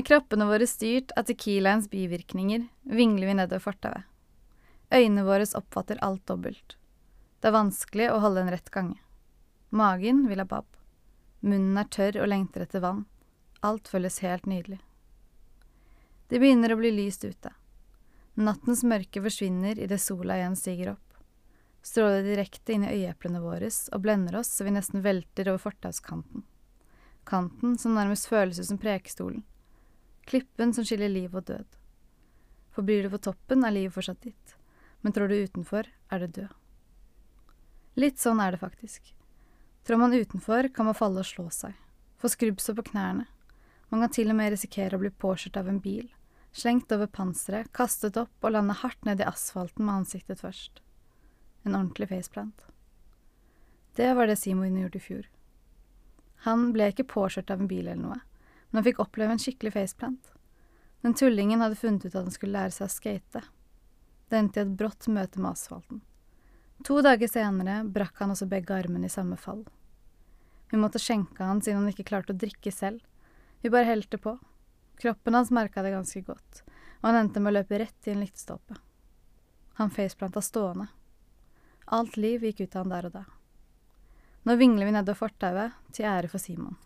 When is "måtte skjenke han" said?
70.78-71.60